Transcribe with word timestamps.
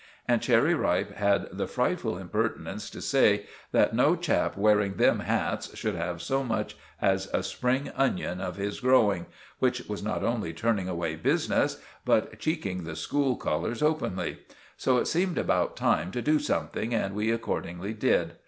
And 0.27 0.41
Cherry 0.41 0.73
Ripe 0.73 1.13
had 1.17 1.47
the 1.53 1.67
frightful 1.67 2.17
impertinence 2.17 2.89
to 2.89 3.01
say 3.03 3.45
that 3.71 3.95
"No 3.95 4.15
chap 4.15 4.57
wearing 4.57 4.95
them 4.95 5.19
hats" 5.19 5.77
should 5.77 5.93
have 5.93 6.23
so 6.23 6.43
much 6.43 6.75
as 6.99 7.27
a 7.35 7.43
spring 7.43 7.91
onion 7.95 8.41
of 8.41 8.55
his 8.55 8.79
growing, 8.79 9.27
which 9.59 9.81
was 9.83 10.01
not 10.01 10.23
only 10.23 10.53
turning 10.53 10.89
away 10.89 11.15
business, 11.17 11.77
but 12.03 12.39
cheeking 12.39 12.83
the 12.83 12.95
school 12.95 13.35
colours 13.35 13.83
openly. 13.83 14.39
So 14.75 14.97
it 14.97 15.05
seemed 15.05 15.37
about 15.37 15.75
time 15.77 16.09
to 16.13 16.21
do 16.23 16.39
something, 16.39 16.95
and 16.95 17.13
we 17.13 17.29
accordingly 17.31 17.93
did. 17.93 18.37